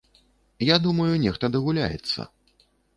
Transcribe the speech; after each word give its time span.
Я 0.69 0.79
думаю, 0.87 1.13
нехта 1.27 1.53
дагуляецца. 1.59 2.31